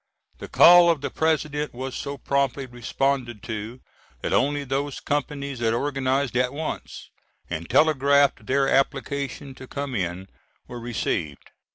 The 0.39 0.47
call 0.47 0.89
of 0.89 1.01
the 1.01 1.11
President 1.11 1.75
was 1.75 1.95
so 1.95 2.17
promptly 2.17 2.65
responded 2.65 3.43
to 3.43 3.81
that 4.23 4.33
only 4.33 4.63
those 4.63 4.99
companies 4.99 5.59
that 5.59 5.75
organized 5.75 6.35
at 6.35 6.53
once, 6.53 7.11
and 7.51 7.69
telegraphed 7.69 8.47
their 8.47 8.67
application 8.67 9.53
to 9.53 9.67
come 9.67 9.93
in, 9.93 10.27
were 10.67 10.79
received. 10.79 11.51